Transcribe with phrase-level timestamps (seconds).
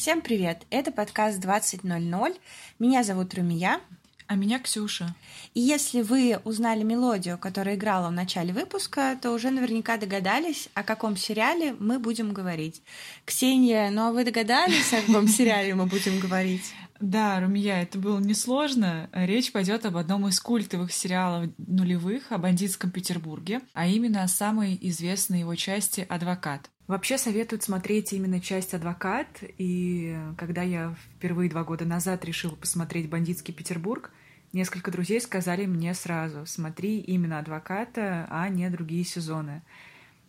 [0.00, 0.62] Всем привет!
[0.70, 2.34] Это подкаст 20.00.
[2.78, 3.80] Меня зовут Румия.
[4.26, 5.14] А меня Ксюша.
[5.52, 10.84] И если вы узнали мелодию, которая играла в начале выпуска, то уже наверняка догадались, о
[10.84, 12.80] каком сериале мы будем говорить.
[13.26, 16.72] Ксения, ну а вы догадались, о каком сериале мы будем говорить?
[16.98, 19.10] Да, Румия, это было несложно.
[19.12, 24.78] Речь пойдет об одном из культовых сериалов нулевых о бандитском Петербурге, а именно о самой
[24.80, 26.70] известной его части «Адвокат».
[26.90, 33.08] Вообще советуют смотреть именно часть «Адвокат», и когда я впервые два года назад решила посмотреть
[33.08, 34.10] «Бандитский Петербург»,
[34.52, 39.62] несколько друзей сказали мне сразу «Смотри именно «Адвоката», а не другие сезоны».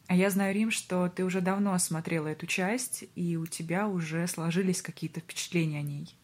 [0.05, 4.27] А я знаю, Рим, что ты уже давно смотрела эту часть, и у тебя уже
[4.27, 6.15] сложились какие-то впечатления о ней.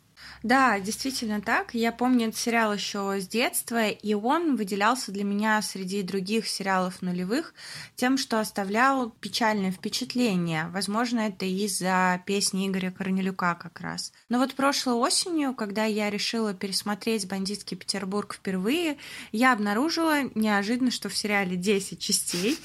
[0.44, 1.74] Да, действительно так.
[1.74, 7.02] Я помню этот сериал еще с детства, и он выделялся для меня среди других сериалов
[7.02, 7.54] нулевых
[7.96, 10.68] тем, что оставлял печальное впечатление.
[10.72, 14.14] Возможно, это из-за песни Игоря Корнелюка как раз.
[14.30, 18.98] Но вот прошлой осенью, когда я решила пересмотреть «Бандитский Петербург» впервые,
[19.32, 22.58] я обнаружила неожиданно, что в сериале 10 частей,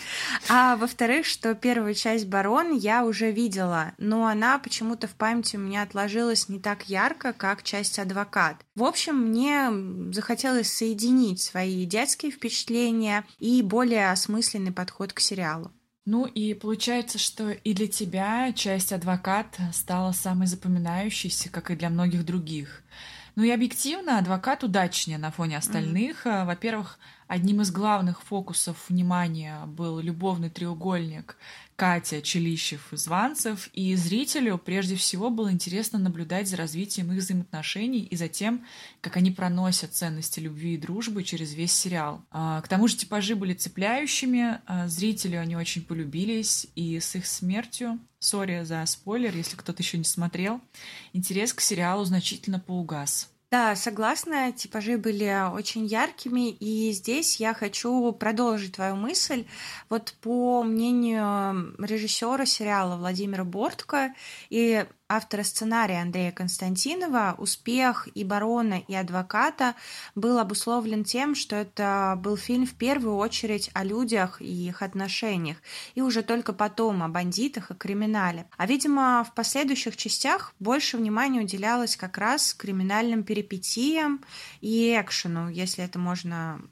[0.49, 5.61] а во-вторых, что первую часть «Барон» я уже видела, но она почему-то в памяти у
[5.61, 8.65] меня отложилась не так ярко, как часть адвокат.
[8.75, 15.71] В общем, мне захотелось соединить свои детские впечатления и более осмысленный подход к сериалу.
[16.05, 21.91] Ну и получается, что и для тебя часть адвокат стала самой запоминающейся, как и для
[21.91, 22.83] многих других.
[23.35, 26.27] Ну и объективно адвокат удачнее на фоне остальных.
[26.27, 26.47] Mm-hmm.
[26.47, 31.37] Во-первых, одним из главных фокусов внимания был любовный треугольник
[31.83, 38.15] Катя, Челищев, Званцев, и зрителю прежде всего было интересно наблюдать за развитием их взаимоотношений и
[38.15, 38.65] за тем,
[39.01, 42.23] как они проносят ценности любви и дружбы через весь сериал.
[42.31, 47.27] А, к тому же типажи были цепляющими, а, зрителю они очень полюбились, и с их
[47.27, 50.61] смертью, сори за спойлер, если кто-то еще не смотрел,
[51.13, 53.29] интерес к сериалу значительно поугас.
[53.53, 59.45] Да, согласна, типажи были очень яркими, и здесь я хочу продолжить твою мысль.
[59.91, 64.15] Вот по мнению режиссера сериала Владимира Бортко
[64.49, 69.75] и автора сценария Андрея Константинова, успех и барона, и адвоката
[70.15, 75.59] был обусловлен тем, что это был фильм в первую очередь о людях и их отношениях,
[75.95, 78.47] и уже только потом о бандитах и криминале.
[78.57, 84.25] А, видимо, в последующих частях больше внимания уделялось как раз криминальным перипетиям
[84.61, 86.63] и экшену, если это можно,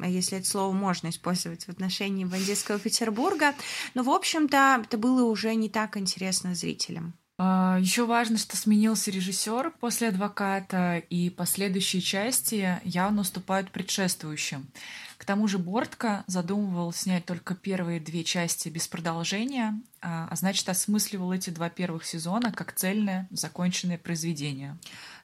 [0.00, 3.54] если это слово можно использовать в отношении бандитского Петербурга.
[3.94, 7.14] Но, в общем-то, это было уже не так интересно зрителям.
[7.42, 14.66] А, Еще важно, что сменился режиссер после адвоката, и последующие части явно уступают предшествующим.
[15.16, 20.68] К тому же Бортко задумывал снять только первые две части без продолжения, а, а значит
[20.68, 24.76] осмысливал эти два первых сезона как цельное, законченное произведение.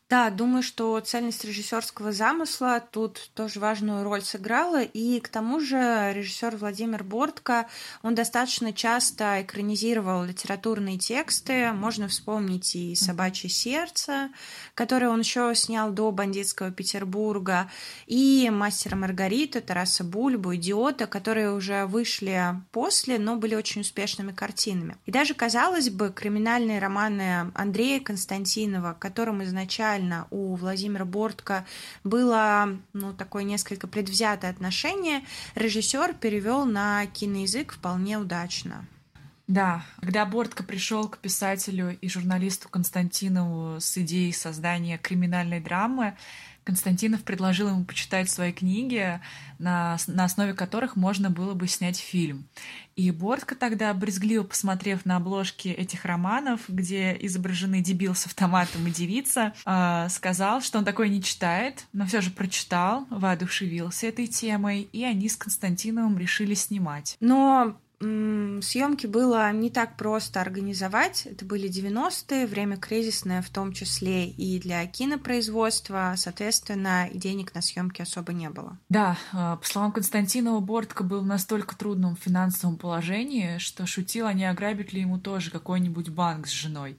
[0.09, 4.83] Да, думаю, что цельность режиссерского замысла тут тоже важную роль сыграла.
[4.83, 7.67] И к тому же режиссер Владимир Бортко,
[8.05, 11.73] он достаточно часто экранизировал литературные тексты.
[11.73, 14.31] Можно вспомнить и «Собачье сердце»,
[14.75, 17.69] которое он еще снял до «Бандитского Петербурга»,
[18.07, 24.99] и «Мастера Маргарита», Тараса Бульбу, «Идиота», которые уже вышли после, но были очень успешными картинами.
[25.05, 31.65] И даже, казалось бы, криминальные романы Андрея Константинова, которым изначально изначально у Владимира Бортко
[32.05, 35.23] было ну, такое несколько предвзятое отношение,
[35.55, 38.87] режиссер перевел на киноязык вполне удачно.
[39.47, 46.17] Да, когда Бортко пришел к писателю и журналисту Константинову с идеей создания криминальной драмы,
[46.67, 49.21] Константинов предложил ему почитать свои книги,
[49.61, 52.49] на, на основе которых можно было бы снять фильм.
[52.97, 58.91] И Бортко тогда, брезгливо посмотрев на обложки этих романов, где изображены дебил с автоматом и
[58.91, 64.89] девица, э, сказал, что он такое не читает, но все же прочитал, воодушевился этой темой,
[64.93, 67.17] и они с Константиновым решили снимать.
[67.21, 71.27] Но съемки было не так просто организовать.
[71.27, 76.13] Это были 90-е, время кризисное в том числе и для кинопроизводства.
[76.17, 78.79] Соответственно, денег на съемки особо не было.
[78.91, 84.35] Да, а, по словам Константинова, Бортко был в настолько трудном финансовом положении, что шутил, а
[84.35, 86.99] не ограбит ли ему тоже какой-нибудь банк с женой.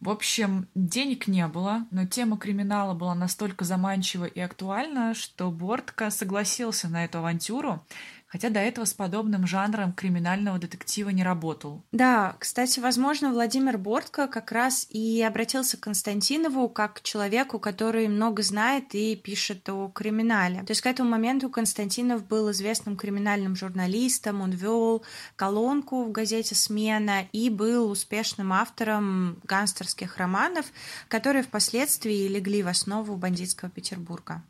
[0.00, 6.10] В общем, денег не было, но тема криминала была настолько заманчива и актуальна, что Бортко
[6.10, 7.84] согласился на эту авантюру,
[8.28, 11.82] хотя до этого с подобным жанром криминального детектива не работал.
[11.92, 18.06] Да, кстати, возможно, Владимир Бортко как раз и обратился к Константинову как к человеку, который
[18.08, 20.62] много знает и пишет о криминале.
[20.62, 25.02] То есть к этому моменту Константинов был известным криминальным журналистом, он вел
[25.36, 30.66] колонку в газете «Смена» и был успешным автором гангстерских романов,
[31.08, 34.42] которые впоследствии легли в основу бандитского Петербурга.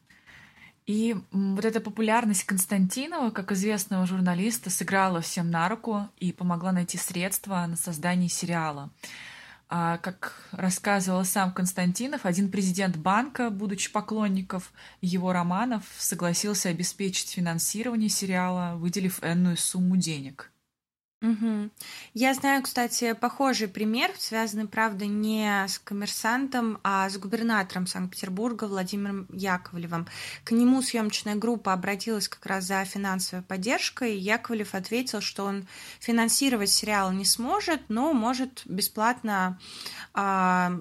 [0.88, 6.96] И вот эта популярность Константинова, как известного журналиста, сыграла всем на руку и помогла найти
[6.96, 8.88] средства на создание сериала.
[9.68, 14.62] А, как рассказывал сам Константинов, один президент банка, будучи поклонником
[15.02, 20.50] его романов, согласился обеспечить финансирование сериала, выделив энную сумму денег.
[21.20, 21.70] Угу.
[22.14, 29.26] Я знаю, кстати, похожий пример, связанный, правда, не с коммерсантом, а с губернатором Санкт-Петербурга Владимиром
[29.32, 30.06] Яковлевым.
[30.44, 34.14] К нему съемочная группа обратилась как раз за финансовой поддержкой.
[34.14, 35.66] И Яковлев ответил, что он
[35.98, 39.58] финансировать сериал не сможет, но может бесплатно
[40.14, 40.72] а,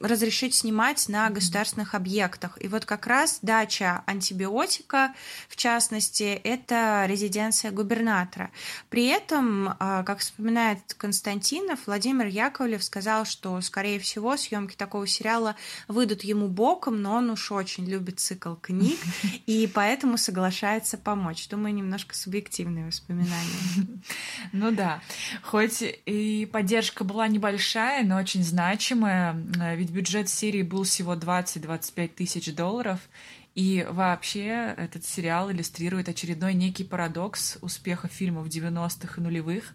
[0.00, 2.56] разрешить снимать на государственных объектах.
[2.58, 5.12] И вот как раз дача антибиотика,
[5.50, 8.50] в частности, это резиденция губернатора.
[8.88, 15.56] При этом как вспоминает Константинов, Владимир Яковлев сказал, что, скорее всего, съемки такого сериала
[15.88, 18.98] выйдут ему боком, но он уж очень любит цикл книг,
[19.46, 21.48] и поэтому соглашается помочь.
[21.48, 23.24] Думаю, немножко субъективные воспоминания.
[24.52, 25.00] Ну да,
[25.42, 29.34] хоть и поддержка была небольшая, но очень значимая,
[29.74, 33.00] ведь бюджет серии был всего 20-25 тысяч долларов,
[33.54, 39.74] и вообще этот сериал иллюстрирует очередной некий парадокс успеха фильмов 90-х и нулевых,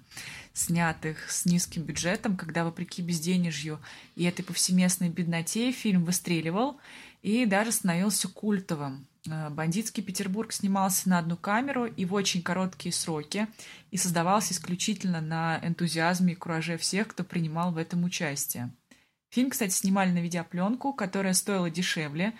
[0.54, 3.80] снятых с низким бюджетом, когда, вопреки безденежью
[4.16, 6.78] и этой повсеместной бедноте, фильм выстреливал
[7.22, 9.08] и даже становился культовым.
[9.30, 13.48] Э, Бандитский Петербург снимался на одну камеру и в очень короткие сроки
[13.92, 18.72] и создавался исключительно на энтузиазме и кураже всех, кто принимал в этом участие.
[19.30, 22.34] Фильм, кстати, снимали на видеопленку, которая стоила дешевле,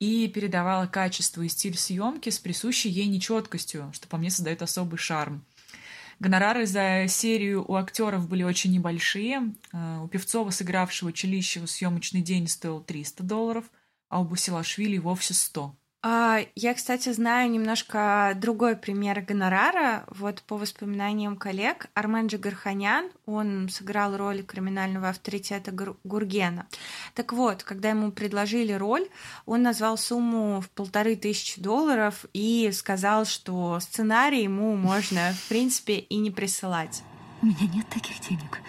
[0.00, 4.98] и передавала качество и стиль съемки с присущей ей нечеткостью, что по мне создает особый
[4.98, 5.44] шарм.
[6.20, 9.54] Гонорары за серию у актеров были очень небольшие.
[9.72, 13.64] Э, у Певцова, сыгравшего Челищева, съемочный день стоил 300 долларов,
[14.08, 15.76] а у Басилашвили вовсе 100.
[16.06, 20.04] А, я, кстати, знаю немножко другой пример гонорара.
[20.10, 25.72] Вот по воспоминаниям коллег, Армен Джигарханян, он сыграл роль криминального авторитета
[26.04, 26.66] Гургена.
[27.14, 29.08] Так вот, когда ему предложили роль,
[29.46, 35.94] он назвал сумму в полторы тысячи долларов и сказал, что сценарий ему можно, в принципе,
[35.94, 37.02] и не присылать.
[37.40, 38.60] У меня нет таких денег.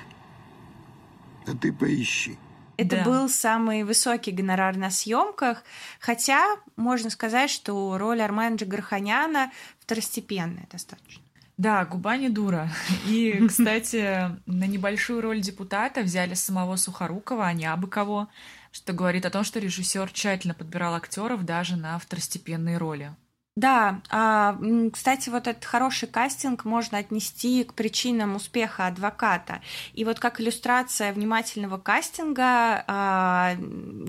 [1.46, 2.38] Да ты поищи.
[2.78, 3.04] Это Да.
[3.04, 5.64] был самый высокий гонорар на съемках,
[6.00, 11.22] хотя можно сказать, что роль Армена Джигарханяна второстепенная достаточно.
[11.58, 12.70] Да, губа не дура.
[13.08, 18.28] И, кстати, на небольшую роль депутата взяли самого Сухорукова, а не абы кого,
[18.72, 23.16] что говорит о том, что режиссер тщательно подбирал актеров даже на второстепенные роли.
[23.58, 24.58] Да, а,
[24.92, 29.62] кстати, вот этот хороший кастинг можно отнести к причинам успеха адвоката.
[29.94, 33.56] И вот как иллюстрация внимательного кастинга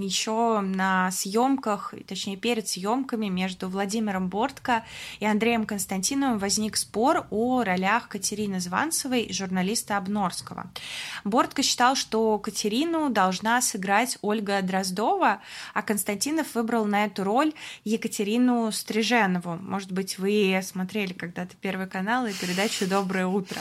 [0.01, 4.85] еще на съемках, точнее перед съемками между Владимиром Бортко
[5.21, 10.73] и Андреем Константиновым возник спор о ролях Катерины Званцевой и журналиста Обнорского.
[11.23, 15.41] Бортко считал, что Катерину должна сыграть Ольга Дроздова,
[15.73, 17.53] а Константинов выбрал на эту роль
[17.85, 18.73] Екатерину
[19.37, 19.63] Стриженову.
[19.63, 23.61] Может быть, вы смотрели когда-то Первый канал и передачу «Доброе утро».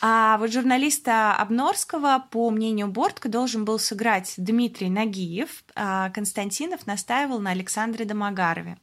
[0.00, 5.64] А вот журналиста Обнорского, по мнению Бортко, должен был сыграть Дмитрий Нагиев,
[6.12, 8.78] Константинов настаивал на Александре Домогарове.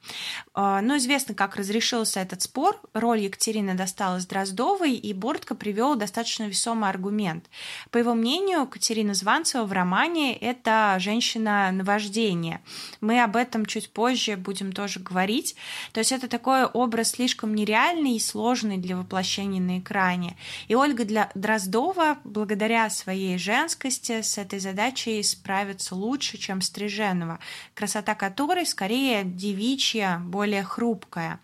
[0.54, 2.80] А, Но известно, как разрешился этот спор.
[2.94, 7.50] Роль Екатерины досталась Дроздовой, и Бортко привел достаточно весомый аргумент.
[7.92, 12.62] По его мнению, Катерина Званцева в романе– это женщина наваждения.
[13.02, 15.56] Мы об этом чуть позже будем тоже говорить.
[15.92, 20.38] То есть это такой образ слишком нереальный и сложный для воплощения на экране.
[20.68, 27.40] И Ольга для Дроздова, благодаря своей женскости, с этой задачей справится лучше, чем Стриженова,
[27.74, 31.40] красота которой скорее девичья, более хрупкая.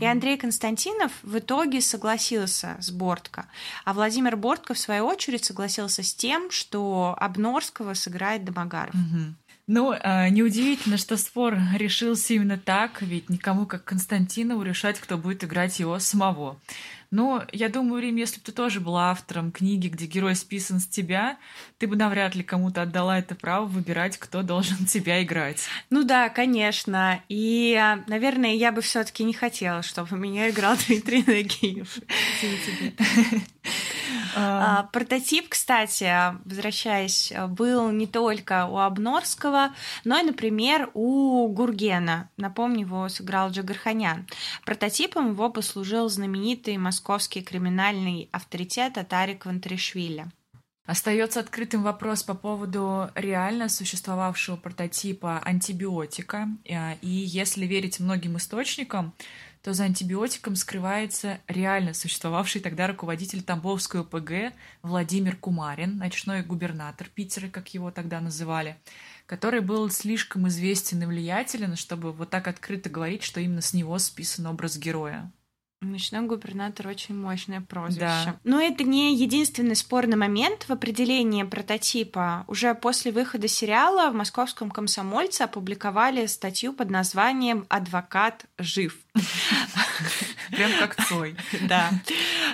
[0.00, 3.46] И Андрей Константинов в итоге согласился с Бортко,
[3.84, 8.94] а Владимир Бортко, в свою очередь, согласился с тем, что Обнорского сыграет Домогаров.
[9.66, 15.18] Ну, э, неудивительно, что спор решился именно так, ведь никому, как Константин Константинову решать, кто
[15.18, 16.58] будет играть его самого.
[17.10, 20.86] Но я думаю, Рим, если бы ты тоже была автором книги, где герой списан с
[20.86, 21.38] тебя,
[21.78, 25.62] ты бы навряд ли кому-то отдала это право выбирать, кто должен тебя играть.
[25.90, 27.22] Ну да, конечно.
[27.28, 31.98] И, наверное, я бы все таки не хотела, чтобы меня играл Дмитрий Нагиев.
[34.34, 36.10] А, прототип, кстати,
[36.44, 42.30] возвращаясь, был не только у Обнорского, но и, например, у Гургена.
[42.36, 44.26] Напомню, его сыграл Джигарханян.
[44.64, 50.26] Прототипом его послужил знаменитый московский криминальный авторитет Атарик Вантришвили.
[50.86, 56.48] Остается открытым вопрос по поводу реально существовавшего прототипа антибиотика.
[56.64, 59.12] И если верить многим источникам,
[59.66, 67.48] то за антибиотиком скрывается реально существовавший тогда руководитель Тамбовской ОПГ Владимир Кумарин, ночной губернатор Питера,
[67.48, 68.76] как его тогда называли,
[69.26, 73.98] который был слишком известен и влиятелен, чтобы вот так открыто говорить, что именно с него
[73.98, 75.32] списан образ героя.
[75.82, 78.00] Ночной губернатор очень мощное прозвище.
[78.00, 78.40] Да.
[78.44, 82.44] Но это не единственный спорный момент в определении прототипа.
[82.48, 88.96] Уже после выхода сериала в московском комсомольце опубликовали статью под названием «Адвокат жив».
[90.50, 91.36] Прям как Цой.
[91.68, 91.90] Да.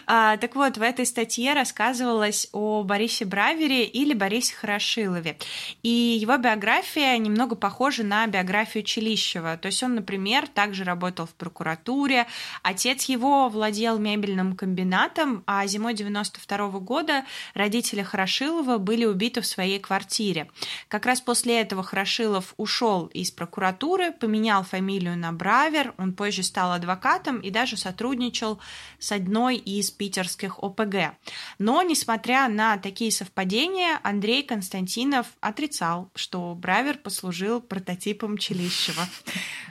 [0.06, 5.36] А, так вот, в этой статье рассказывалось о Борисе Бравере или Борисе Хорошилове.
[5.82, 9.58] И его биография немного похожа на биографию Челищева.
[9.58, 12.26] То есть он, например, также работал в прокуратуре.
[12.62, 17.24] Отец его владел мебельным комбинатом, а зимой 92 года
[17.54, 20.50] родители Хорошилова были убиты в своей квартире.
[20.88, 26.72] Как раз после этого Хорошилов ушел из прокуратуры, поменял фамилию на Бравер, он позже стал
[26.72, 28.60] адвокатом и даже сотрудничал
[28.98, 31.14] с одной из питерских ОПГ.
[31.58, 39.06] Но, несмотря на такие совпадения, Андрей Константинов отрицал, что Бравер послужил прототипом Челищева.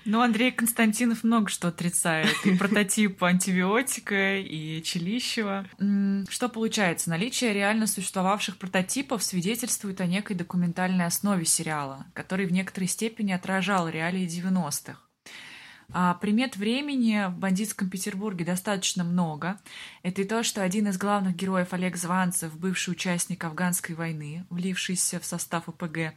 [0.05, 2.35] Ну, Андрей Константинов много что отрицает.
[2.45, 5.65] И прототип антибиотика, и Челищева.
[6.29, 7.09] Что получается?
[7.09, 13.89] Наличие реально существовавших прототипов свидетельствует о некой документальной основе сериала, который в некоторой степени отражал
[13.89, 14.99] реалии 90-х.
[15.93, 19.59] А примет времени в бандитском Петербурге достаточно много.
[20.03, 25.19] Это и то, что один из главных героев Олег Званцев, бывший участник афганской войны, влившийся
[25.19, 26.13] в состав ОПГ.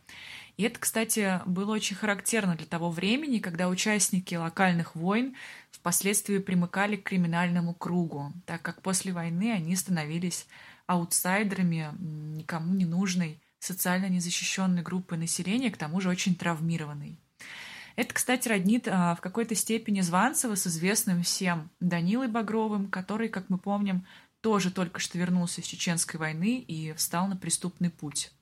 [0.57, 5.35] И это, кстати, было очень характерно для того времени, когда участники локальных войн
[5.71, 10.47] впоследствии примыкали к криминальному кругу, так как после войны они становились
[10.87, 17.19] аутсайдерами, никому не нужной, социально незащищенной группы населения, к тому же очень травмированной.
[17.97, 23.49] Это, кстати, роднит а, в какой-то степени Званцева с известным всем Данилой Багровым, который, как
[23.49, 24.05] мы помним,
[24.41, 28.33] тоже только что вернулся из Чеченской войны и встал на преступный путь.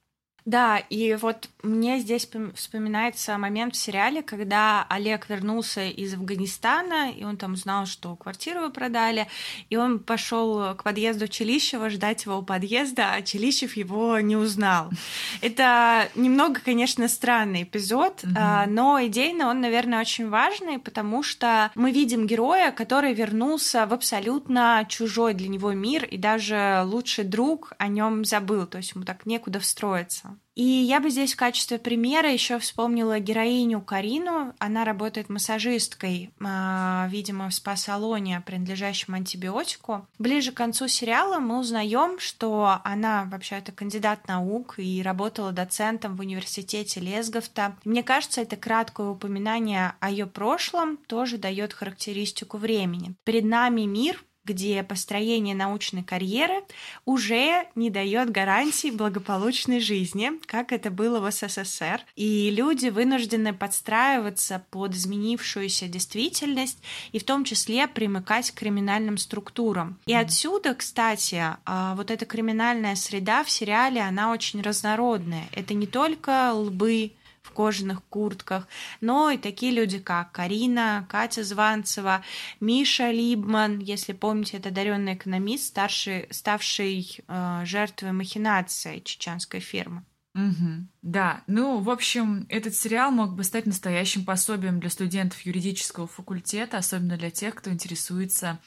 [0.44, 7.22] Да, и вот мне здесь вспоминается момент в сериале, когда Олег вернулся из Афганистана, и
[7.22, 9.28] он там узнал, что квартиру продали,
[9.70, 14.90] и он пошел к подъезду Челищева ждать его у подъезда, а Челищев его не узнал.
[15.42, 18.66] Это немного, конечно, странный эпизод, mm-hmm.
[18.66, 24.84] но идейно он, наверное, очень важный, потому что мы видим героя, который вернулся в абсолютно
[24.88, 29.24] чужой для него мир, и даже лучший друг о нем забыл, то есть ему так
[29.24, 30.31] некуда встроиться.
[30.54, 34.54] И я бы здесь в качестве примера еще вспомнила героиню Карину.
[34.58, 40.06] Она работает массажисткой, а, видимо, в спа-салоне, принадлежащем антибиотику.
[40.18, 46.20] Ближе к концу сериала мы узнаем, что она вообще-то кандидат наук и работала доцентом в
[46.20, 47.76] университете Лесговта.
[47.84, 53.14] Мне кажется, это краткое упоминание о ее прошлом тоже дает характеристику времени.
[53.24, 56.62] Перед нами мир, где построение научной карьеры
[57.04, 64.64] уже не дает гарантий благополучной жизни, как это было в СССР, и люди вынуждены подстраиваться
[64.70, 66.78] под изменившуюся действительность
[67.12, 69.98] и в том числе примыкать к криминальным структурам.
[70.06, 75.48] И отсюда, кстати, а, вот эта криминальная среда в сериале, она очень разнородная.
[75.52, 78.68] Это не только лбы, в кожаных куртках,
[79.00, 82.22] но и такие люди, как Карина, Катя Званцева,
[82.60, 90.04] Миша Либман, если помните, это одаренный экономист, старший, ставший э, жертвой махинации чеченской фирмы.
[90.34, 90.86] Угу.
[91.02, 96.78] Да, ну, в общем, этот сериал мог бы стать настоящим пособием для студентов юридического факультета,
[96.78, 98.58] особенно для тех, кто интересуется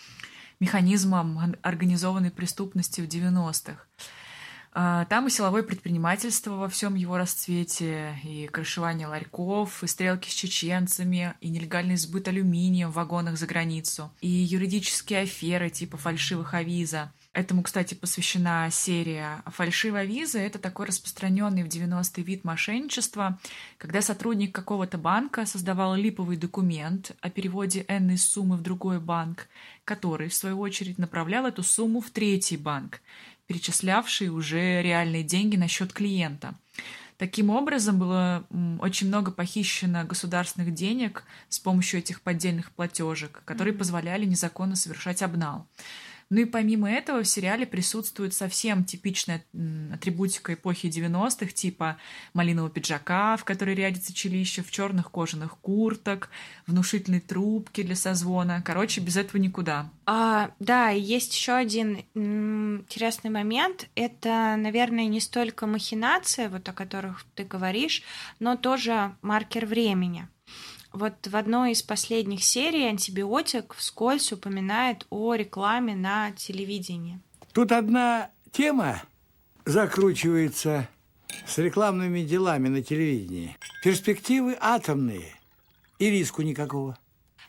[0.60, 3.80] механизмом организованной преступности в 90-х.
[4.78, 10.34] А, там и силовое предпринимательство во всем его расцвете, и крышевание ларьков, и стрелки с
[10.34, 17.14] чеченцами, и нелегальный сбыт алюминия в вагонах за границу, и юридические аферы типа фальшивых авиза.
[17.32, 20.40] Этому, кстати, посвящена серия «Фальшивая виза».
[20.40, 23.38] Это такой распространенный в 90-е вид мошенничества,
[23.78, 29.48] когда сотрудник какого-то банка создавал липовый документ о переводе энной суммы в другой банк,
[29.84, 33.02] который, в свою очередь, направлял эту сумму в третий банк,
[33.48, 36.56] перечислявший уже реальные деньги на счет клиента.
[37.18, 38.46] Таким образом, было
[38.80, 45.66] очень много похищено государственных денег с помощью этих поддельных платежек, которые позволяли незаконно совершать обнал.
[46.32, 49.46] Ну и помимо этого в сериале присутствует совсем типичная
[49.94, 51.98] атрибутика эпохи 90-х, типа
[52.34, 56.30] малинового пиджака, в который рядится челище, в черных кожаных курток,
[56.66, 58.64] внушительной трубки для созвона.
[58.66, 59.92] Короче, без этого никуда.
[60.08, 63.88] А, да, есть еще один интересный момент.
[63.96, 68.02] Это, наверное, не столько махинация, вот о которых ты говоришь,
[68.40, 70.28] но тоже маркер времени.
[70.96, 77.20] Вот в одной из последних серий антибиотик вскользь упоминает о рекламе на телевидении.
[77.52, 79.04] Тут одна тема
[79.66, 80.88] закручивается
[81.46, 83.58] с рекламными делами на телевидении.
[83.84, 85.36] Перспективы атомные
[86.00, 86.98] и риску никакого.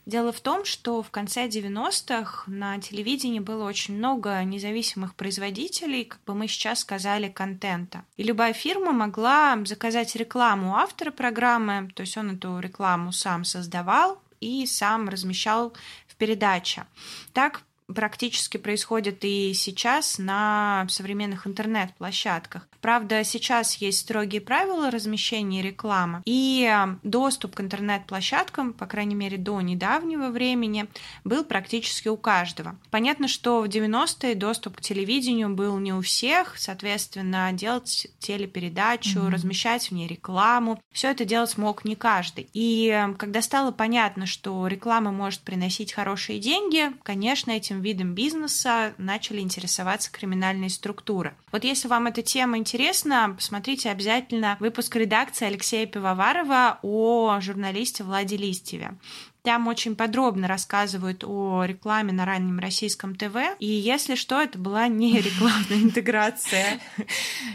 [0.06, 6.20] Дело в том, что в конце 90-х на телевидении было очень много независимых производителей, как
[6.25, 8.04] бы мы сейчас сказали, контента.
[8.16, 14.22] И любая фирма могла заказать рекламу автора программы, то есть он эту рекламу сам создавал
[14.40, 15.72] и сам размещал
[16.06, 16.86] в передаче.
[17.32, 22.68] Так практически происходит и сейчас на современных интернет-площадках.
[22.80, 29.60] Правда, сейчас есть строгие правила размещения рекламы, и доступ к интернет-площадкам, по крайней мере, до
[29.60, 30.86] недавнего времени,
[31.24, 32.76] был практически у каждого.
[32.90, 39.30] Понятно, что в 90-е доступ к телевидению был не у всех, соответственно, делать телепередачу, mm-hmm.
[39.30, 42.48] размещать в ней рекламу, все это делать мог не каждый.
[42.52, 48.95] И когда стало понятно, что реклама может приносить хорошие деньги, конечно, этим этим видом бизнеса
[48.99, 51.35] начали интересоваться криминальные структуры.
[51.52, 58.37] Вот если вам эта тема интересна, посмотрите обязательно выпуск редакции Алексея Пивоварова о журналисте Владе
[58.37, 58.95] Листьеве.
[59.42, 63.37] Там очень подробно рассказывают о рекламе на раннем российском ТВ.
[63.61, 66.80] И если что, это была не рекламная интеграция.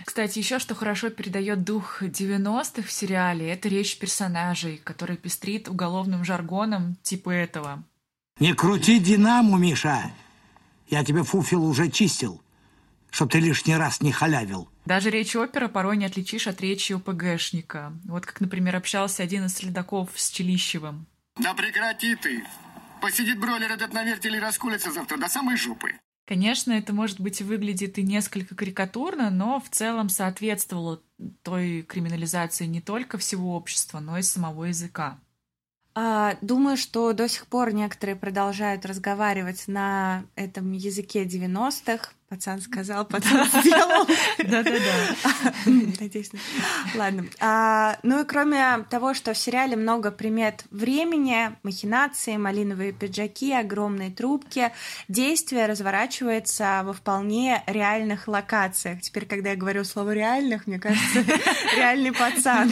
[0.05, 6.23] Кстати, еще что хорошо передает дух 90-х в сериале, это речь персонажей, который пестрит уголовным
[6.23, 7.83] жаргоном типа этого.
[8.41, 10.11] Не крути динаму, Миша.
[10.89, 12.41] Я тебе фуфел уже чистил,
[13.11, 14.67] чтоб ты лишний раз не халявил.
[14.83, 17.93] Даже речь опера порой не отличишь от речи ОПГшника.
[18.05, 21.05] Вот как, например, общался один из следаков с Челищевым.
[21.39, 22.43] Да прекрати ты.
[22.99, 25.91] Посидит бройлер этот на вертеле и раскулится завтра до самой жопы.
[26.25, 31.03] Конечно, это, может быть, выглядит и несколько карикатурно, но в целом соответствовало
[31.43, 35.19] той криминализации не только всего общества, но и самого языка.
[35.93, 43.03] А, думаю, что до сих пор некоторые продолжают разговаривать на этом языке 90-х, Пацан сказал,
[43.03, 44.07] пацан сделал.
[44.37, 45.53] Да-да-да.
[45.99, 46.31] Надеюсь.
[46.95, 47.25] Ладно.
[47.41, 54.11] А, ну и кроме того, что в сериале много примет времени, махинации, малиновые пиджаки, огромные
[54.11, 54.71] трубки,
[55.09, 59.01] действие разворачивается во вполне реальных локациях.
[59.01, 61.25] Теперь, когда я говорю слово «реальных», мне кажется,
[61.75, 62.71] реальный пацан.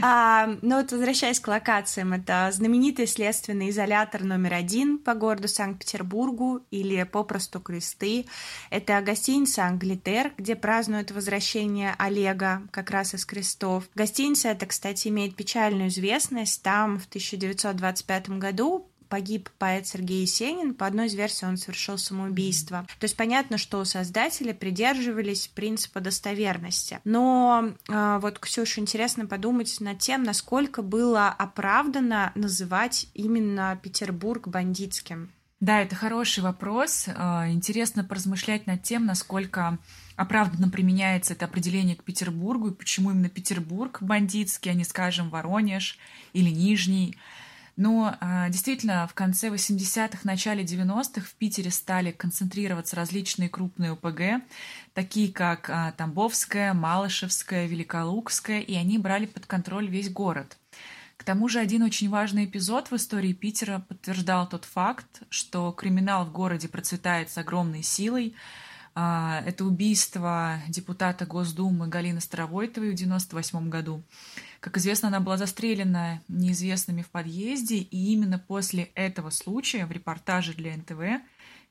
[0.00, 6.62] А, ну вот возвращаясь к локациям, это знаменитый следственный изолятор номер один по городу Санкт-Петербургу
[6.70, 8.26] или попросту Кресты,
[8.70, 13.88] это гостиница «Англитер», где празднуют возвращение Олега как раз из крестов.
[13.94, 16.62] Гостиница эта, кстати, имеет печальную известность.
[16.62, 20.72] Там в 1925 году погиб поэт Сергей Есенин.
[20.72, 22.86] По одной из версий он совершил самоубийство.
[22.98, 26.98] То есть понятно, что создатели придерживались принципа достоверности.
[27.04, 35.30] Но э, вот, Ксюша, интересно подумать над тем, насколько было оправдано называть именно Петербург бандитским.
[35.62, 37.06] Да, это хороший вопрос.
[37.14, 39.78] А, интересно поразмышлять над тем, насколько
[40.16, 46.00] оправданно применяется это определение к Петербургу и почему именно Петербург бандитский, а не, скажем, Воронеж
[46.32, 47.16] или Нижний.
[47.76, 54.44] Но а, действительно, в конце 80-х, начале 90-х в Питере стали концентрироваться различные крупные ОПГ,
[54.94, 60.58] такие как а, Тамбовская, Малышевская, Великолукская, и они брали под контроль весь город.
[61.16, 66.24] К тому же один очень важный эпизод в истории Питера подтверждал тот факт, что криминал
[66.24, 68.34] в городе процветает с огромной силой.
[68.94, 74.02] А, это убийство депутата Госдумы Галины Старовойтовой в 1998 году.
[74.60, 80.52] Как известно, она была застрелена неизвестными в подъезде, и именно после этого случая в репортаже
[80.52, 81.24] для НТВ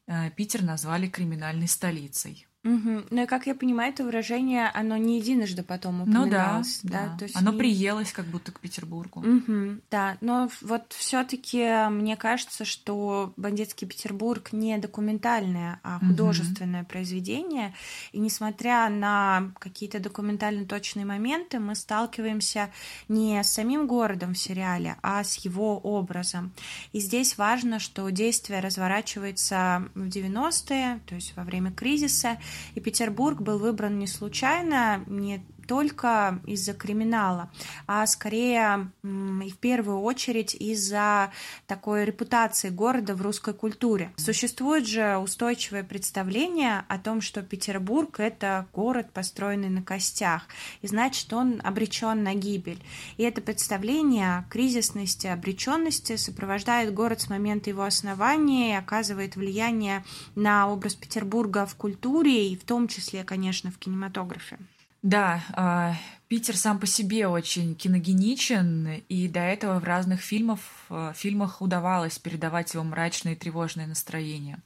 [0.07, 2.47] э, Питер назвали криминальной столицей.
[2.63, 3.05] Угу.
[3.09, 6.81] Ну и как я понимаю, это выражение, оно не единожды потом упоминалось.
[6.83, 7.07] Ну да, да.
[7.07, 7.17] да.
[7.17, 7.57] То есть оно не...
[7.57, 9.21] приелось как будто к Петербургу.
[9.21, 16.89] Угу, да, но вот все-таки мне кажется, что «Бандитский Петербург» не документальное, а художественное угу.
[16.89, 17.73] произведение.
[18.11, 22.69] И несмотря на какие-то документально точные моменты, мы сталкиваемся
[23.07, 26.51] не с самим городом в сериале, а с его образом.
[26.93, 32.37] И здесь важно, что действие разворачивается в 90-е, то есть во время кризиса,
[32.75, 37.49] и Петербург был выбран не случайно, не только из-за криминала,
[37.87, 41.31] а скорее и в первую очередь из-за
[41.67, 44.11] такой репутации города в русской культуре.
[44.17, 50.47] Существует же устойчивое представление о том, что Петербург— это город, построенный на костях,
[50.81, 52.81] и значит, он обречен на гибель.
[53.17, 60.03] И это представление о кризисности, обреченности сопровождает город с момента его основания и оказывает влияние
[60.35, 64.57] на образ Петербурга в культуре и в том числе, конечно, в кинематографе.
[65.01, 65.93] Да, э,
[66.27, 70.59] Питер сам по себе очень киногеничен, и до этого в разных фильмах,
[70.89, 74.59] э, фильмах удавалось передавать его мрачное и тревожное настроение.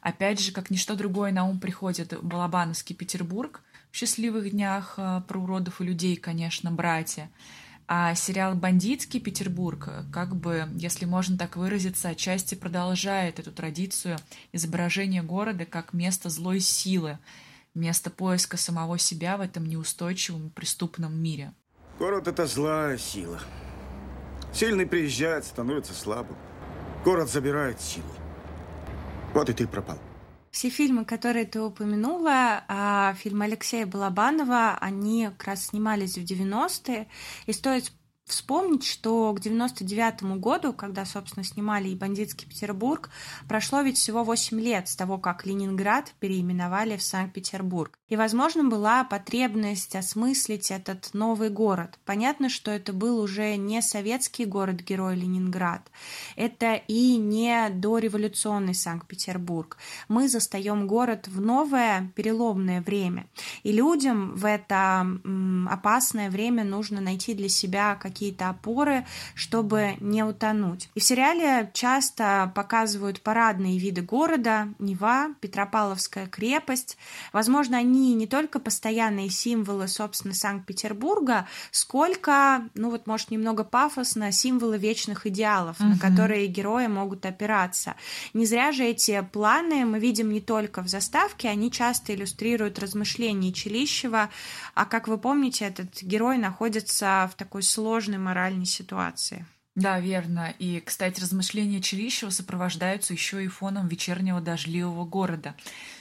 [0.00, 3.62] Опять же, как ничто другое на ум приходит Балабановский Петербург
[3.92, 7.30] в «Счастливых днях» э, про уродов и людей, конечно, братья.
[7.86, 14.16] А сериал «Бандитский Петербург», как бы, если можно так выразиться, отчасти продолжает эту традицию
[14.52, 17.18] изображения города как место злой силы–
[17.76, 21.54] место поиска самого себя в этом неустойчивом преступном мире.
[21.98, 23.40] Город— это злая сила.
[24.52, 26.36] Сильный приезжает, становится слабым.
[27.04, 28.08] Город забирает силу.
[29.32, 29.98] Вот и ты пропал.
[30.50, 37.08] Все фильмы, которые ты упомянула, а, фильмы Алексея Балабанова, они как раз снимались в 90-е.
[37.44, 37.92] И стоит
[38.26, 43.10] вспомнить, что к 99 году, когда, собственно, снимали и «Бандитский Петербург»,
[43.48, 47.98] прошло ведь всего 8 лет с того, как Ленинград переименовали в Санкт-Петербург.
[48.08, 51.98] И, возможно, была потребность осмыслить этот новый город.
[52.04, 55.90] Понятно, что это был уже не советский город-герой Ленинград.
[56.36, 59.78] Это и не дореволюционный Санкт-Петербург.
[60.08, 63.26] Мы застаем город в новое переломное время.
[63.62, 65.06] И людям в это
[65.70, 70.88] опасное время нужно найти для себя какие какие-то опоры, чтобы не утонуть.
[70.94, 76.96] И в сериале часто показывают парадные виды города, Нева, Петропавловская крепость.
[77.32, 84.78] Возможно, они не только постоянные символы, собственно, Санкт-Петербурга, сколько, ну вот, может, немного пафосно, символы
[84.78, 85.90] вечных идеалов, угу.
[85.90, 87.96] на которые герои могут опираться.
[88.34, 93.52] Не зря же эти планы мы видим не только в заставке, они часто иллюстрируют размышления
[93.52, 94.30] Челищева,
[94.74, 99.46] а как вы помните, этот герой находится в такой сложной сложной моральной ситуации.
[99.74, 100.54] Да, верно.
[100.58, 105.54] И, кстати, размышления Челищева сопровождаются еще и фоном вечернего дождливого города,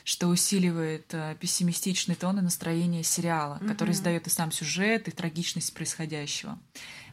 [0.06, 3.68] что усиливает э, пессимистичный тон и настроение сериала, угу.
[3.68, 6.60] который издает и сам сюжет, и трагичность происходящего.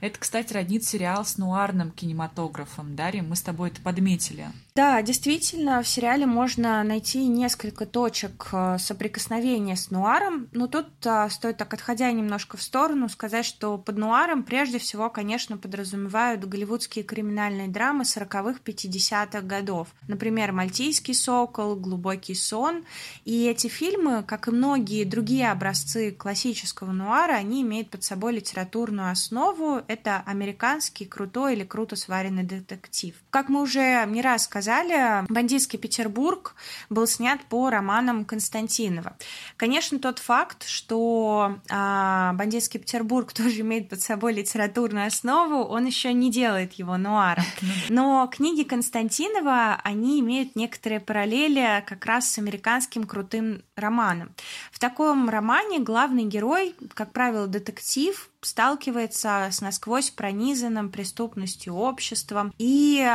[0.02, 2.94] Это, кстати, роднит сериал с нуарным кинематографом.
[2.94, 4.48] Дарья, мы с тобой это подметили.
[4.74, 11.30] Да, действительно, в сериале можно найти несколько точек э, соприкосновения с нуаром, но тут а,
[11.30, 17.04] стоит так, отходя немножко в сторону, сказать, что под нуаром прежде всего, конечно, подразумевают голливудские
[17.04, 19.88] криминальные драмы 40-х, 50-х годов.
[20.08, 22.81] Например, «Мальтийский сокол», «Глубокий сон».
[23.24, 29.10] И эти фильмы, как и многие другие образцы классического нуара, они имеют под собой литературную
[29.10, 33.14] основу, это американский крутой или круто сваренный детектив.
[33.30, 36.54] Как мы уже не раз сказали, «Бандитский Петербург»
[36.90, 39.16] был снят по романам Константинова.
[39.56, 46.12] Конечно, тот факт, что а, «Бандитский Петербург» тоже имеет под собой литературную основу, он еще
[46.12, 47.44] не делает его нуаром.
[47.88, 52.71] Но книги Константинова, они имеют некоторые параллели как раз с американским
[53.06, 54.34] крутым романом.
[54.70, 63.06] В таком романе главный герой, как правило, детектив, сталкивается с насквозь пронизанным преступностью обществом и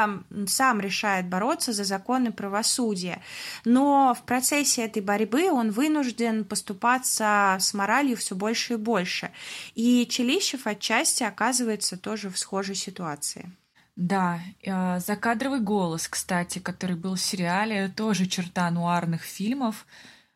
[0.47, 3.21] сам решает бороться за законы правосудия.
[3.65, 9.31] Но в процессе этой борьбы он вынужден поступаться с моралью все больше и больше.
[9.75, 13.51] И Челищев отчасти оказывается тоже в схожей ситуации.
[13.97, 19.87] Да, э, закадровый голос, кстати, который был в сериале, тоже черта нуарных фильмов.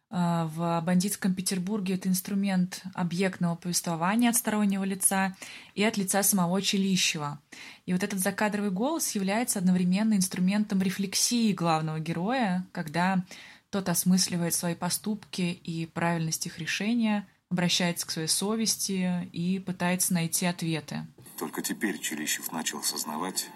[0.09, 5.35] А, в бандитском Петербурге это инструмент объектного повествования от стороннего лица
[5.75, 7.39] и от лица самого Челищева.
[7.85, 13.23] И вот этот закадровый голос является одновременно инструментом рефлексии главного героя, когда
[13.69, 20.47] тот осмысливает свои поступки и правильность их решения, обращается к своей совести и пытается найти
[20.47, 21.05] ответы.
[21.41, 23.49] Только теперь Челищев начал осознавать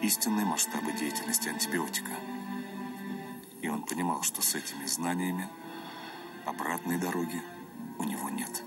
[0.00, 2.10] истинные масштабы деятельности антибиотика.
[3.60, 5.46] И он понимал, что с этими знаниями
[6.46, 7.40] Обратной дороги
[7.98, 8.62] у него нет.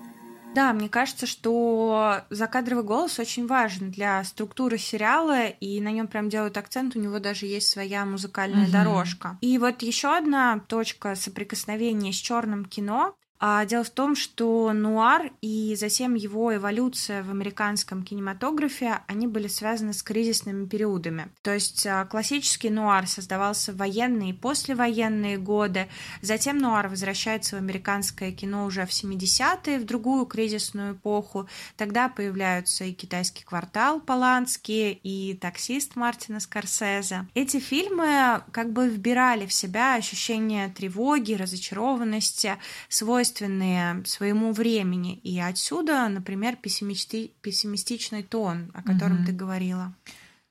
[0.54, 6.30] Да, мне кажется, что закадровый голос очень важен для структуры сериала, и на нем прям
[6.30, 8.72] делают акцент, у него даже есть своя музыкальная угу.
[8.72, 9.38] дорожка.
[9.42, 15.32] И вот еще одна точка соприкосновения с черным кино а дело в том, что нуар
[15.42, 21.28] и затем его эволюция в американском кинематографе, они были связаны с кризисными периодами.
[21.42, 25.88] То есть а, классический нуар создавался в военные и послевоенные годы,
[26.22, 31.50] затем нуар возвращается в американское кино уже в 70-е, в другую кризисную эпоху.
[31.76, 37.28] Тогда появляются и «Китайский квартал» Полански, и «Таксист» Мартина Скорсезе.
[37.34, 45.16] Эти фильмы как бы вбирали в себя ощущение тревоги, разочарованности, свой свойственные своему времени.
[45.16, 47.32] И отсюда, например, пессимисти...
[47.42, 49.26] пессимистичный тон, о котором угу.
[49.26, 49.96] ты говорила.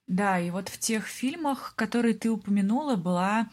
[0.07, 3.49] Да, и вот в тех фильмах, которые ты упомянула, была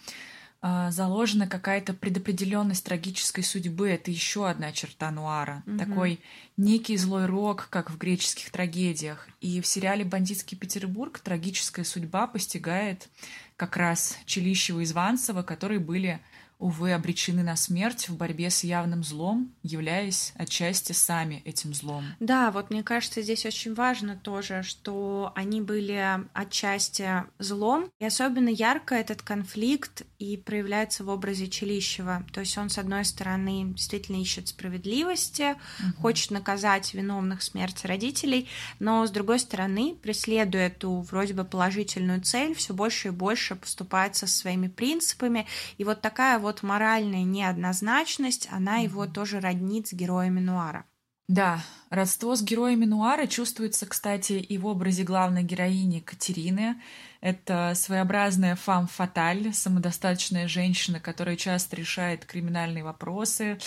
[0.61, 3.89] э, заложена какая-то предопределенность трагической судьбы.
[3.89, 5.63] Это еще одна черта нуара.
[5.67, 5.77] Угу.
[5.77, 6.19] Такой
[6.57, 9.27] некий злой рок, как в греческих трагедиях.
[9.39, 13.07] И в сериале «Бандитский Петербург» трагическая судьба постигает
[13.55, 16.19] как раз Челищева и Званцева, которые были
[16.61, 22.05] увы, обречены на смерть в борьбе с явным злом, являясь отчасти сами этим злом.
[22.19, 28.49] Да, вот мне кажется, здесь очень важно тоже, что они были отчасти злом, и особенно
[28.49, 32.25] ярко этот конфликт и проявляется в образе Челищева.
[32.31, 36.01] То есть он, с одной стороны, действительно ищет справедливости, угу.
[36.01, 38.47] хочет наказать виновных смерти родителей,
[38.79, 44.15] но, с другой стороны, преследуя эту вроде бы положительную цель, все больше и больше поступает
[44.15, 45.47] со своими принципами.
[45.79, 50.85] И вот такая вот вот моральная неоднозначность, она его тоже роднит с героями нуара.
[51.29, 56.81] Да, родство с героями нуара чувствуется, кстати, и в образе главной героини Катерины.
[57.21, 63.57] Это своеобразная фам-фаталь, самодостаточная женщина, которая часто решает криминальные вопросы,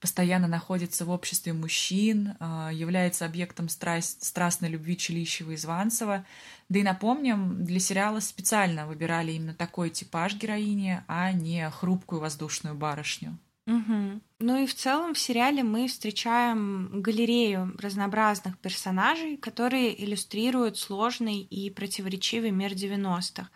[0.00, 6.24] постоянно находится в обществе мужчин, а, является объектом страсть, страстной любви Челищева и Званцева.
[6.68, 12.74] Да и напомним, для сериала специально выбирали именно такой типаж героини, а не хрупкую воздушную
[12.74, 13.38] барышню.
[13.66, 14.20] Угу.
[14.40, 21.70] Ну и в целом в сериале мы встречаем галерею разнообразных персонажей, которые иллюстрируют сложный и
[21.70, 23.48] противоречивый мир 90-х.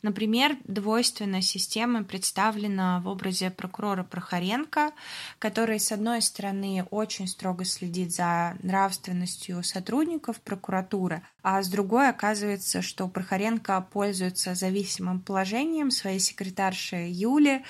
[0.00, 4.92] Например, двойственная система представлена в образе прокурора Прохоренко,
[5.38, 12.80] который, с одной стороны, очень строго следит за нравственностью сотрудников прокуратуры, а с другой оказывается,
[12.80, 17.62] что Прохоренко пользуется зависимым положением своей секретарши Юли,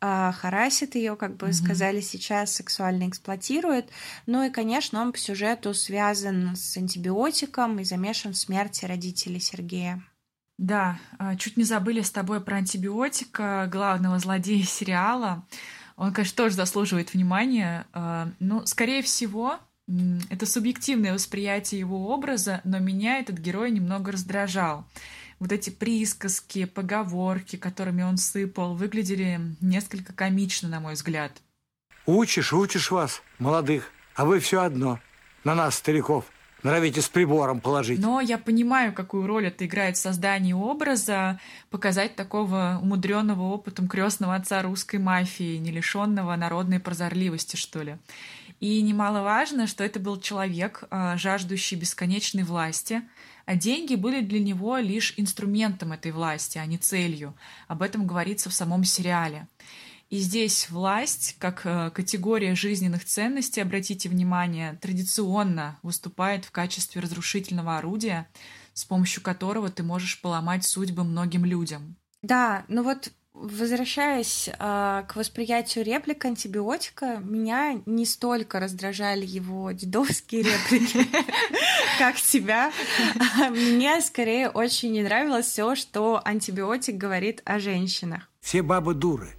[0.00, 1.52] э, харасит ее, как бы mm-hmm.
[1.52, 3.90] сказали сейчас сексуально эксплуатирует.
[4.26, 10.02] Ну и, конечно, он по сюжету связан с антибиотиком и замешан в смерти родителей Сергея.
[10.56, 15.44] Да, а, чуть не забыли с тобой про антибиотика, главного злодея сериала.
[15.96, 17.86] Он, конечно, тоже заслуживает внимания.
[17.92, 19.58] А, ну, скорее всего,
[20.30, 24.86] это субъективное восприятие его образа, но меня этот герой немного раздражал.
[25.40, 31.32] Вот эти присказки, поговорки, которыми он сыпал, выглядели несколько комично, на мой взгляд.
[32.06, 35.00] Учишь, учишь вас, молодых, а вы все одно.
[35.42, 36.26] На нас, стариков,
[36.62, 37.98] норовите с прибором положить.
[37.98, 41.40] Но я понимаю, какую роль это играет в создании образа,
[41.70, 47.96] показать такого умудренного опытом крестного отца русской мафии, не лишенного народной прозорливости, что ли.
[48.60, 53.00] И немаловажно, что это был человек, а, жаждущий бесконечной власти,
[53.46, 57.34] а деньги были для него лишь инструментом этой власти, а не целью.
[57.66, 59.48] Об этом говорится в самом сериале.
[60.10, 67.78] И здесь власть, как э, категория жизненных ценностей, обратите внимание, традиционно выступает в качестве разрушительного
[67.78, 68.28] орудия,
[68.74, 71.96] с помощью которого ты можешь поломать судьбы многим людям.
[72.22, 74.52] Да, ну вот Возвращаясь э,
[75.08, 81.04] к восприятию реплик антибиотика, меня не столько раздражали его дедовские реплики,
[81.98, 82.70] как тебя.
[83.50, 88.30] Мне скорее очень не нравилось все, что антибиотик говорит о женщинах.
[88.40, 89.34] Все бабы дуры.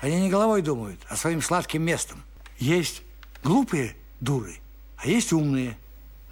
[0.00, 2.22] Они не головой думают, а своим сладким местом.
[2.58, 3.02] Есть
[3.42, 4.56] глупые дуры,
[4.96, 5.76] а есть умные,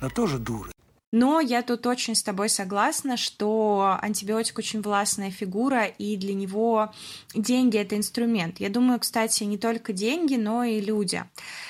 [0.00, 0.72] но тоже дуры.
[1.10, 6.92] Но я тут очень с тобой согласна, что антибиотик очень властная фигура, и для него
[7.34, 8.60] деньги— это инструмент.
[8.60, 11.24] Я думаю, кстати, не только деньги, но и люди.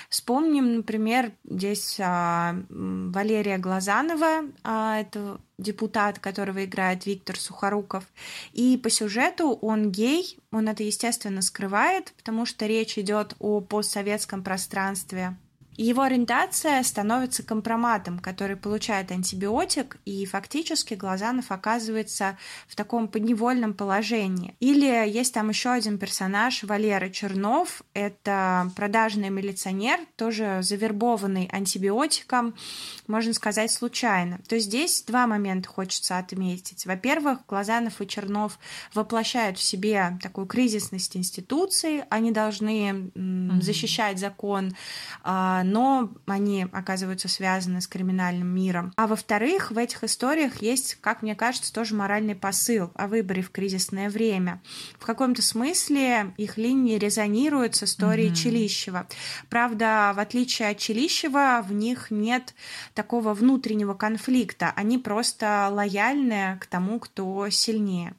[0.09, 8.05] Вспомним, например, здесь а, Валерия Глазанова, а, это депутат, которого играет Виктор Сухоруков.
[8.53, 14.42] И по сюжету он гей, он это, естественно, скрывает, потому что речь идет о постсоветском
[14.42, 15.37] пространстве
[15.81, 22.37] Его ориентация становится компроматом, который получает антибиотик, и фактически Глазанов оказывается
[22.67, 24.57] в таком подневольном положении.
[24.59, 32.57] Или есть там еще один персонаж, Валера Чернов, это продажный милиционер, тоже завербованный антибиотиком,
[33.07, 34.41] можно сказать, случайно.
[34.49, 36.87] То есть здесь два момента хочется отметить.
[36.87, 38.59] Во-первых, Глазанов и Чернов
[38.95, 43.62] воплощают в себе такую кризисность институции, они должны mm-hmm.
[43.62, 44.75] защищать закон,
[45.23, 48.92] а, но они оказываются связаны с криминальным миром.
[48.96, 53.50] А во-вторых, в этих историях есть, как мне кажется, тоже моральный посыл о выборе в
[53.50, 54.62] кризисное время.
[54.98, 58.35] В каком-то смысле их линии резонируют с историей mm-hmm.
[58.35, 59.07] Челищева.
[59.48, 62.54] Правда, в отличие от Челищева, в них нет
[62.94, 64.72] такого внутреннего конфликта.
[64.74, 68.14] Они просто лояльны к тому, кто сильнее.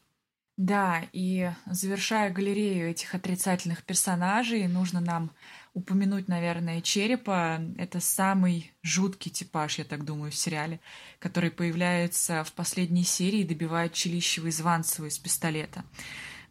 [0.59, 5.31] Да, и завершая галерею этих отрицательных персонажей, нужно нам
[5.73, 7.62] упомянуть, наверное, Черепа.
[7.77, 10.79] Это самый жуткий типаж, я так думаю, в сериале,
[11.19, 15.84] который появляется в последней серии и добивает Челищева и Званцева из пистолета.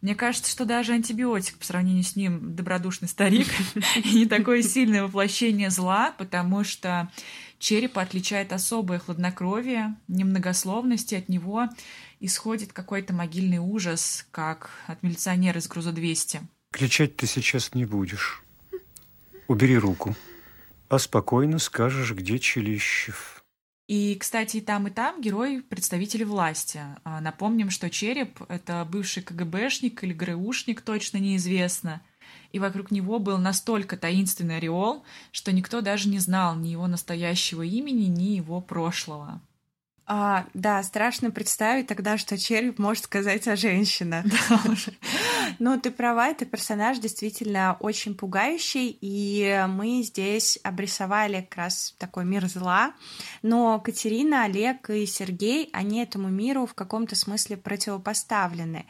[0.01, 3.47] Мне кажется, что даже антибиотик по сравнению с ним добродушный старик
[4.03, 7.11] и не такое сильное воплощение зла, потому что
[7.57, 11.67] черепа отличает особое хладнокровие, немногословности от него
[12.21, 16.41] исходит какой-то могильный ужас, как от милиционера из груза 200.
[16.71, 18.43] Кричать ты сейчас не будешь.
[19.49, 20.15] Убери руку,
[20.89, 23.43] а спокойно скажешь, где Челищев.
[23.87, 26.79] И, кстати, и там, и там герой представители власти.
[27.03, 32.03] А, напомним, что Череп— это бывший КГБшник или ГРУшник, точно неизвестно.
[32.51, 37.63] И вокруг него был настолько таинственный ореол, что никто даже не знал ни его настоящего
[37.63, 39.41] имени, ни его прошлого.
[40.05, 44.25] А, да, страшно представить тогда, что череп может сказать о женщинах.
[45.59, 52.23] Ну, ты права, это персонаж действительно очень пугающий, и мы здесь обрисовали как раз такой
[52.23, 52.93] мир зла,
[53.41, 58.85] но Катерина, Олег и Сергей, они этому миру в каком-то смысле противопоставлены.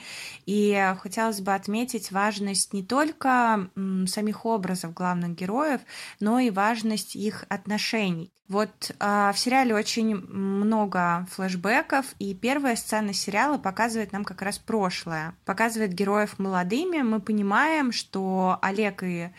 [0.45, 3.71] И хотелось бы отметить важность не только
[4.05, 5.81] самих образов главных героев,
[6.19, 8.31] но и важность их отношений.
[8.49, 14.57] Вот э, в сериале очень много флэшбэков, и первая сцена сериала показывает нам как раз
[14.57, 15.35] прошлое.
[15.45, 17.01] Показывает героев молодыми.
[17.01, 19.29] Мы понимаем, что Олег и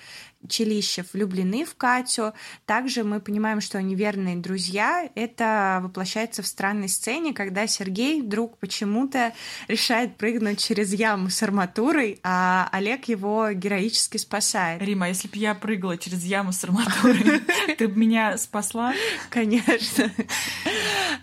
[0.48, 2.32] Челищев влюблены в Катю.
[2.64, 5.08] Также мы понимаем, что они верные друзья.
[5.14, 9.34] Это воплощается в странной сцене, когда Сергей вдруг почему-то
[9.68, 14.80] решает прыгнуть через яму с арматурой, а Олег его героически спасает.
[14.80, 17.42] Рима, если бы я прыгала через яму с арматурой,
[17.76, 18.94] ты бы меня спасла?
[19.28, 20.10] Конечно.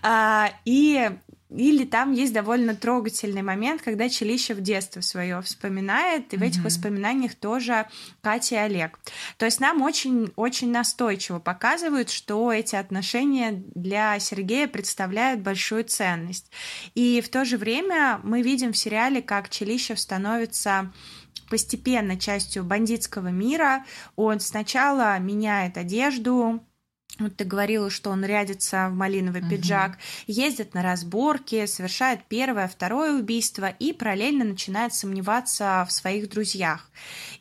[0.03, 1.09] А, и
[1.49, 6.63] или там есть довольно трогательный момент, когда Челищев детство свое вспоминает, и в этих mm-hmm.
[6.63, 7.87] воспоминаниях тоже
[8.21, 8.99] Катя и Олег.
[9.37, 16.51] То есть нам очень-очень настойчиво показывают, что эти отношения для Сергея представляют большую ценность.
[16.95, 20.91] И в то же время мы видим в сериале, как Челищев становится
[21.49, 23.85] постепенно частью бандитского мира.
[24.15, 26.61] Он сначала меняет одежду,
[27.19, 29.49] вот ты говорила, что он рядится в малиновый угу.
[29.49, 36.89] пиджак, ездит на разборки, совершает первое, второе убийство и параллельно начинает сомневаться в своих друзьях.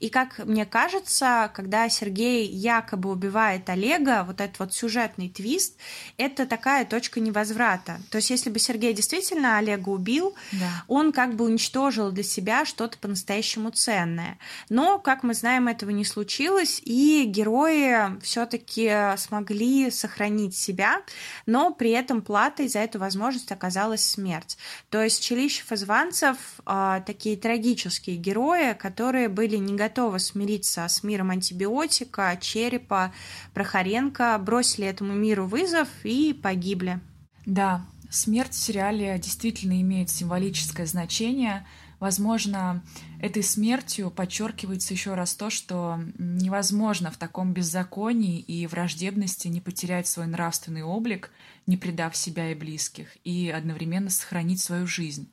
[0.01, 5.77] И как мне кажется, когда Сергей якобы убивает Олега, вот этот вот сюжетный твист,
[6.17, 8.01] это такая точка невозврата.
[8.11, 10.85] То есть если бы Сергей действительно Олега убил, да.
[10.89, 14.39] он как бы уничтожил для себя что-то по-настоящему ценное.
[14.69, 21.03] Но, как мы знаем, этого не случилось, и герои все-таки смогли смогли сохранить себя,
[21.47, 24.57] но при этом платой за эту возможность оказалась смерть.
[24.91, 31.03] То есть Челищев и Званцев э, такие трагические герои, которые были не готовы смириться с
[31.03, 33.13] миром антибиотика, черепа,
[33.55, 37.01] Прохоренко, бросили этому миру вызов и погибли.
[37.45, 41.67] Да, смерть в сериале действительно имеет символическое значение–
[41.99, 42.85] Возможно,
[43.21, 50.07] этой смертью подчеркивается еще раз то, что невозможно в таком беззаконии и враждебности не потерять
[50.07, 51.31] свой нравственный облик,
[51.67, 55.31] не предав себя и близких, и одновременно сохранить свою жизнь.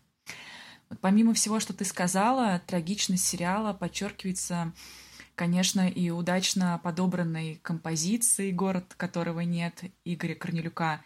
[0.90, 4.72] Вот помимо всего, что ты сказала, трагичность сериала подчеркивается,
[5.36, 11.02] конечно, и удачно подобранной композицией «Город, которого нет» Игоря Корнелюка,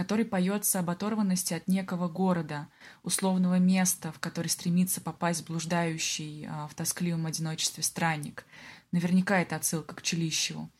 [0.00, 2.68] которой поется об оторванности от некого города,
[3.02, 8.46] условного места, в который стремится попасть блуждающий а, в тоскливом одиночестве странник.
[8.92, 10.70] Наверняка это отсылка к Челищеву.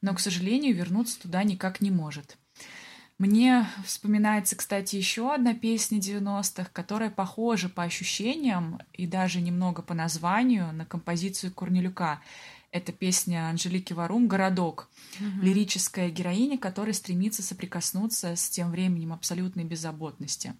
[0.00, 2.38] Но, к сожалению, вернуться туда никак не может.
[3.18, 9.92] Мне вспоминается, кстати, еще одна песня 90-х, которая похожа по ощущениям и даже немного по
[9.92, 12.20] названию на композицию Корнелюка.
[12.70, 14.90] Это песня Анжелики Варум «Городок».
[15.18, 15.42] Мгм.
[15.42, 20.54] Лирическая героиня, которая стремится соприкоснуться с тем временем абсолютной беззаботности.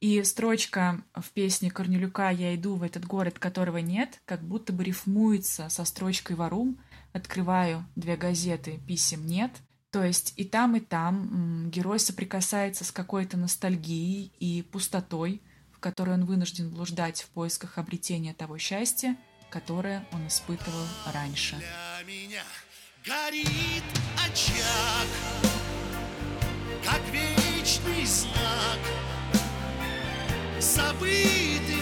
[0.00, 4.84] И строчка в песне Корнелюка «Я иду в этот город, которого нет» как будто бы
[4.84, 6.78] рифмуется со строчкой «Варум»,
[7.12, 9.50] «Открываю две газеты, писем нет».
[9.90, 16.14] То есть и там, и там герой соприкасается с какой-то ностальгией и пустотой, в которой
[16.14, 19.16] он вынужден блуждать в поисках обретения того счастья,
[19.50, 21.56] которое он испытывал раньше.
[21.56, 22.42] Для меня
[23.04, 23.84] горит
[24.16, 25.08] очаг,
[26.84, 28.78] как вечный знак,
[30.60, 31.77] забытый